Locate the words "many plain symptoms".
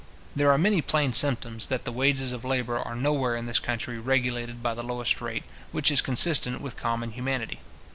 0.57-1.67